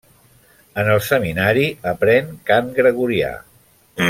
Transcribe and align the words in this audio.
En 0.83 0.87
el 0.93 1.01
seminari 1.09 1.67
aprèn 1.93 2.35
cant 2.51 2.75
gregorià. 2.81 3.35